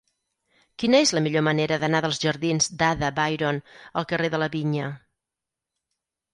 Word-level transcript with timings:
Quina 0.83 1.01
és 1.07 1.11
la 1.15 1.21
millor 1.25 1.43
manera 1.47 1.77
d'anar 1.83 2.01
dels 2.07 2.23
jardins 2.25 2.69
d'Ada 2.81 3.13
Byron 3.21 3.63
al 4.03 4.11
carrer 4.15 4.35
de 4.37 4.43
la 4.45 4.51
Vinya? 4.59 4.91